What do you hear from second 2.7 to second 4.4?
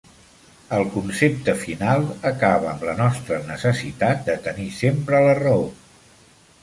amb la nostra necessitat de